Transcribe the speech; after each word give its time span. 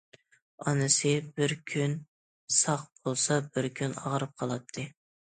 ئانىسى 0.71 1.11
بىر 1.35 1.53
كۈن 1.73 1.95
ساق 2.63 2.91
بولسا 3.05 3.41
بىر 3.55 3.73
كۈن 3.81 3.99
ئاغرىپ 4.07 4.39
قالاتتى. 4.43 4.93